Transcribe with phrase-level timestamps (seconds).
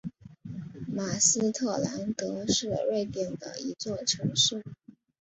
[0.87, 4.63] 马斯特兰德是瑞典的一座城市。